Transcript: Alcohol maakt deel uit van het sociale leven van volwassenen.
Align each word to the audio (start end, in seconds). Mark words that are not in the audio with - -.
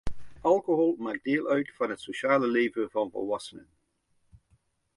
Alcohol 0.43 0.95
maakt 0.99 1.23
deel 1.23 1.47
uit 1.47 1.71
van 1.75 1.89
het 1.89 2.01
sociale 2.01 2.47
leven 2.47 2.89
van 2.89 3.11
volwassenen. 3.11 3.67